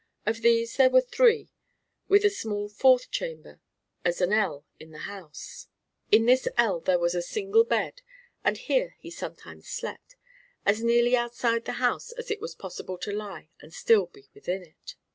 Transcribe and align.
Of 0.25 0.41
these 0.41 0.77
there 0.77 0.89
were 0.89 1.01
three, 1.01 1.51
with 2.07 2.25
a 2.25 2.31
small 2.31 2.69
fourth 2.69 3.11
chamber 3.11 3.61
as 4.03 4.19
an 4.19 4.33
ell 4.33 4.65
in 4.79 4.89
the 4.89 5.05
house: 5.05 5.67
in 6.11 6.25
this 6.25 6.47
ell 6.57 6.79
there 6.79 6.97
was 6.97 7.13
a 7.13 7.21
single 7.21 7.63
bed, 7.63 8.01
and 8.43 8.57
here 8.57 8.95
he 8.97 9.11
sometimes 9.11 9.69
slept 9.69 10.15
as 10.65 10.83
nearly 10.83 11.15
outside 11.15 11.65
the 11.65 11.73
house 11.73 12.13
as 12.13 12.31
it 12.31 12.41
was 12.41 12.55
possible 12.55 12.97
to 12.97 13.11
lie 13.11 13.51
and 13.59 13.75
still 13.75 14.07
to 14.07 14.13
be 14.13 14.29
within 14.33 14.63
it. 14.63 14.95